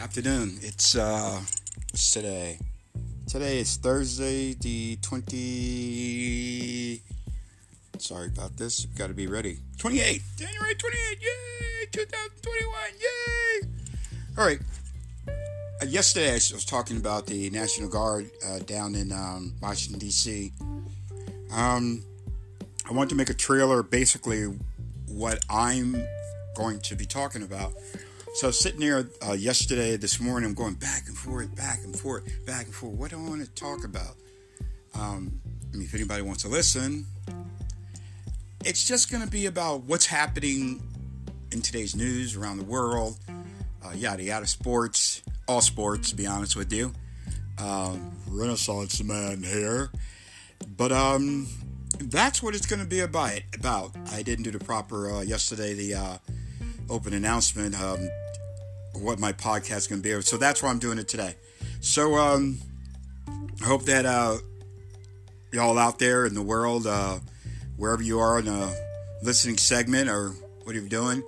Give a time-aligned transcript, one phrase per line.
[0.00, 0.58] afternoon.
[0.62, 1.42] It's uh
[1.90, 2.58] what's today?
[3.28, 7.02] Today is Thursday the 20
[7.98, 8.86] Sorry about this.
[8.86, 9.58] Got to be ready.
[9.76, 10.22] 28.
[10.38, 11.18] January 28.
[11.20, 11.86] Yay!
[11.92, 12.74] 2021.
[12.98, 13.68] Yay!
[14.38, 14.58] All right.
[15.28, 20.52] Uh, yesterday I was talking about the National Guard uh, down in um, Washington D.C.
[21.52, 22.02] Um
[22.88, 24.44] I want to make a trailer basically
[25.06, 26.02] what I'm
[26.56, 27.74] going to be talking about.
[28.32, 32.24] So sitting there uh, yesterday, this morning, I'm going back and forth, back and forth,
[32.46, 32.94] back and forth.
[32.94, 34.14] What do I want to talk about?
[34.94, 35.40] Um,
[35.72, 37.06] I mean, if anybody wants to listen,
[38.64, 40.80] it's just going to be about what's happening
[41.50, 43.18] in today's news around the world,
[43.84, 46.92] uh, yada yada, sports, all sports, to be honest with you.
[47.58, 49.90] Um, Renaissance man here.
[50.76, 51.48] But um,
[51.98, 53.40] that's what it's going to be about.
[53.54, 55.74] About I didn't do the proper uh, yesterday.
[55.74, 56.18] The uh,
[56.90, 58.08] open announcement um,
[58.94, 60.20] what my podcast to be.
[60.22, 61.36] So that's why I'm doing it today.
[61.80, 62.58] So um,
[63.62, 64.38] I hope that uh,
[65.52, 67.18] y'all out there in the world, uh,
[67.76, 68.74] wherever you are in a
[69.22, 70.30] listening segment or
[70.64, 71.22] what you're doing,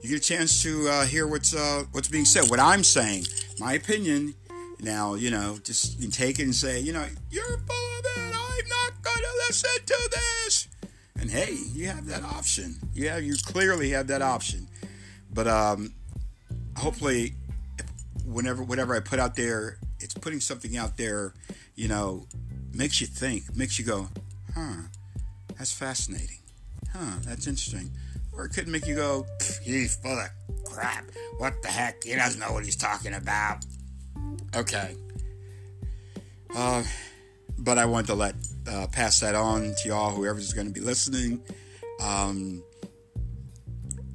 [0.00, 3.26] you get a chance to uh, hear what's uh, what's being said, what I'm saying,
[3.60, 4.34] my opinion.
[4.80, 8.04] Now, you know, just you can take it and say, you know, you're full of
[8.04, 8.18] it.
[8.18, 10.68] I'm not going to listen to this.
[11.20, 12.74] And hey, you have that option.
[12.92, 14.66] Yeah, you clearly have that option.
[15.32, 15.94] But um,
[16.76, 17.34] hopefully,
[18.24, 21.34] whenever whatever I put out there, it's putting something out there.
[21.74, 22.26] You know,
[22.74, 24.08] makes you think, makes you go,
[24.54, 24.82] huh?
[25.56, 26.38] That's fascinating.
[26.92, 27.18] Huh?
[27.22, 27.90] That's interesting.
[28.32, 29.26] Or it could make you go,
[29.62, 30.28] he's full of
[30.64, 31.04] crap.
[31.38, 32.02] What the heck?
[32.04, 33.64] He doesn't know what he's talking about.
[34.56, 34.96] Okay.
[36.54, 36.82] Uh,
[37.58, 38.34] but I want to let
[38.68, 41.42] uh, pass that on to y'all, whoever's going to be listening,
[42.00, 42.62] um,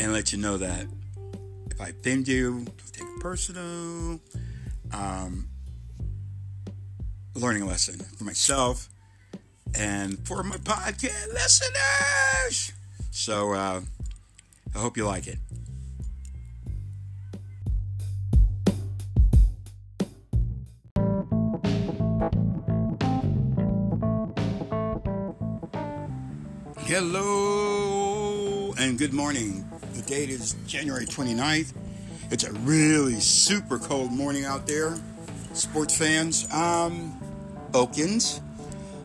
[0.00, 0.86] and let you know that
[1.76, 4.18] if I offend you, don't take it personal.
[4.92, 5.48] Um,
[7.34, 8.88] learning a lesson for myself
[9.74, 12.72] and for my podcast listeners.
[13.10, 13.82] So uh,
[14.74, 15.36] I hope you like it.
[26.86, 29.75] Hello and good morning.
[29.96, 31.72] The date is January 29th.
[32.30, 34.94] It's a really super cold morning out there.
[35.54, 37.18] Sports fans, um,
[37.70, 38.42] Okins,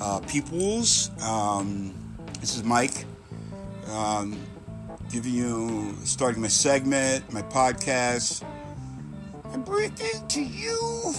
[0.00, 1.94] uh, Peoples, um,
[2.40, 3.04] this is Mike.
[3.92, 4.36] Um,
[5.08, 8.44] giving you, starting my segment, my podcast.
[9.52, 11.14] I'm breaking to you.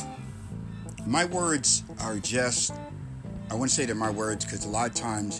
[1.06, 2.74] My words are just,
[3.50, 5.40] I wouldn't say they're my words because a lot of times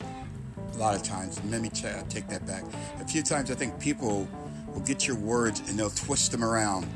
[0.74, 1.42] a lot of times.
[1.46, 2.64] Let me take that back.
[3.00, 4.28] A few times I think people
[4.74, 6.88] will get your words and they'll twist them around.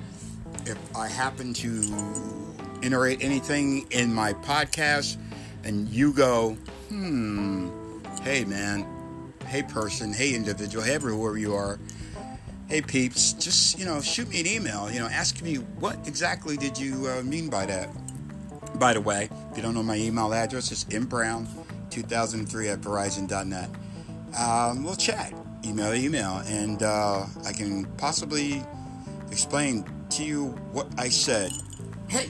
[0.65, 2.47] If I happen to
[2.81, 5.17] iterate anything in my podcast
[5.63, 6.57] and you go,
[6.89, 7.69] hmm,
[8.21, 8.85] hey man,
[9.45, 11.79] hey person, hey individual, hey whoever you are,
[12.67, 16.57] hey peeps, just, you know, shoot me an email, you know, ask me what exactly
[16.57, 17.89] did you uh, mean by that.
[18.79, 21.47] By the way, if you don't know my email address, it's mbrown
[22.01, 23.69] 2003 at verizon.net.
[24.37, 25.33] Um, we'll chat,
[25.65, 28.63] email email, and uh, I can possibly
[29.31, 31.51] explain to you what I said.
[32.07, 32.29] Hey,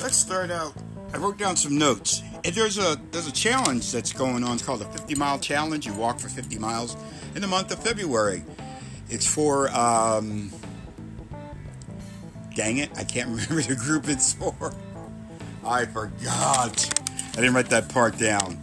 [0.00, 0.74] let's start out.
[1.14, 2.22] I wrote down some notes.
[2.44, 4.54] And there's a there's a challenge that's going on.
[4.54, 5.86] It's called the 50 mile challenge.
[5.86, 6.96] You walk for 50 miles
[7.36, 8.42] in the month of February.
[9.08, 10.50] It's for um,
[12.56, 14.74] dang it, I can't remember the group it's for.
[15.64, 17.01] I forgot.
[17.32, 18.58] I didn't write that part down.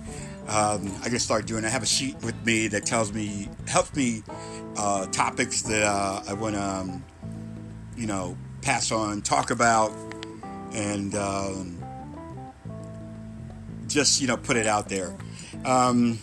[0.48, 1.66] Um, I can start doing.
[1.66, 4.24] I have a sheet with me that tells me, helps me
[4.78, 7.04] uh, topics that uh, I want to, um,
[7.98, 9.92] you know, pass on, talk about,
[10.74, 11.84] and um,
[13.88, 15.16] just you know put it out there.
[15.66, 16.20] Um,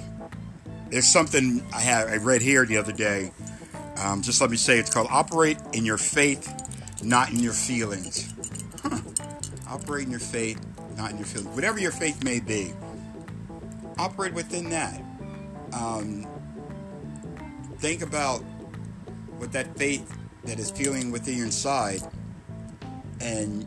[0.90, 3.32] there's something I had I read here the other day.
[3.98, 6.52] Um, just let me say it's called "Operate in Your Faith,
[7.02, 8.32] Not in Your Feelings."
[8.82, 9.00] Huh.
[9.68, 10.60] Operate in your faith,
[10.96, 11.54] not in your feelings.
[11.54, 12.72] Whatever your faith may be,
[13.98, 15.02] operate within that.
[15.72, 16.26] Um,
[17.78, 18.38] think about
[19.38, 22.00] what that faith that is feeling within your inside
[23.20, 23.66] and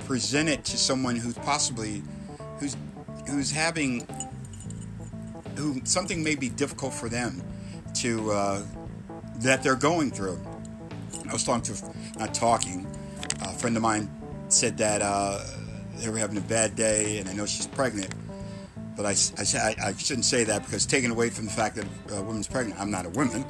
[0.00, 2.02] present it to someone who's possibly
[2.58, 2.76] who's
[3.28, 4.06] who's having
[5.56, 7.42] who something may be difficult for them
[7.94, 8.62] to uh,
[9.36, 10.40] that they're going through.
[11.28, 12.86] I was talking to not talking.
[13.42, 14.10] A friend of mine
[14.48, 15.44] said that uh,
[15.98, 18.12] they were having a bad day, and I know she's pregnant.
[18.96, 22.22] But I, I, I shouldn't say that because taken away from the fact that a
[22.22, 23.44] woman's pregnant, I'm not a woman,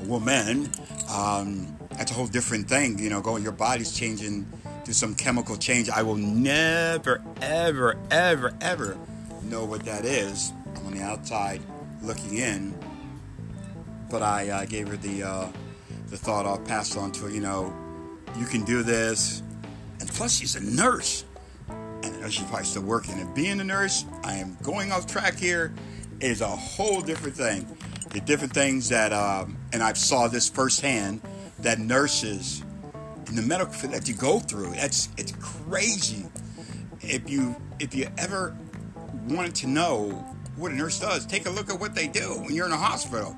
[0.00, 0.70] a woman.
[1.08, 2.98] Um, that's a whole different thing.
[2.98, 4.44] You know, going your body's changing
[4.84, 5.88] through some chemical change.
[5.88, 8.96] I will never, ever, ever, ever
[9.42, 10.52] know what that is.
[10.74, 11.62] I'm on the outside
[12.02, 12.76] looking in,
[14.10, 15.48] but I uh, gave her the uh,
[16.08, 16.46] the thought.
[16.46, 17.30] I'll pass on to her.
[17.30, 17.72] You know,
[18.36, 19.42] you can do this,
[20.00, 21.24] and plus she's a nurse,
[22.32, 23.18] she's probably still working.
[23.18, 25.74] And being a nurse, I am going off track here.
[26.20, 27.64] Is a whole different thing.
[28.10, 31.20] The different things that, um, and I saw this firsthand,
[31.60, 32.64] that nurses
[33.28, 34.70] in the medical field that you go through.
[34.72, 36.26] That's it's crazy.
[37.00, 38.56] If you if you ever
[39.28, 40.08] wanted to know
[40.56, 42.76] what a nurse does, take a look at what they do when you're in a
[42.76, 43.36] hospital.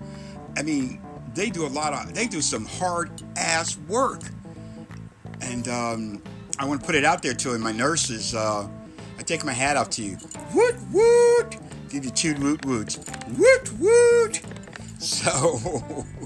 [0.57, 1.03] I mean,
[1.35, 4.23] they do a lot of they do some hard ass work,
[5.41, 6.23] and um,
[6.59, 8.35] I want to put it out there to my nurses.
[8.35, 8.69] Uh,
[9.20, 10.17] I take my hat off to you.
[10.55, 11.56] Woot woot.
[11.90, 12.99] Give you two woot woots.
[13.37, 14.40] Woot woot.
[14.99, 16.06] So.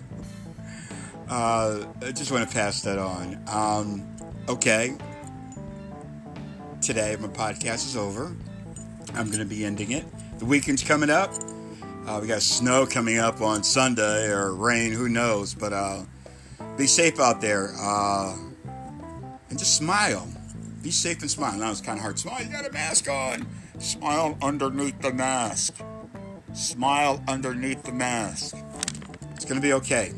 [1.27, 3.43] Uh, I just want to pass that on.
[3.49, 4.07] Um,
[4.47, 4.95] okay.
[6.83, 8.37] Today, my podcast is over.
[9.15, 10.05] I'm going to be ending it.
[10.39, 11.33] The weekend's coming up.
[12.07, 15.55] Uh, we got snow coming up on Sunday or rain, who knows.
[15.55, 16.03] But uh,
[16.77, 18.37] be safe out there uh,
[19.49, 20.29] and just smile.
[20.85, 21.59] Be safe and smile.
[21.59, 22.43] Now it's kind of hard to smile.
[22.43, 23.47] You got a mask on.
[23.79, 25.77] Smile underneath the mask.
[26.53, 28.55] Smile underneath the mask.
[29.33, 30.13] It's going to be okay.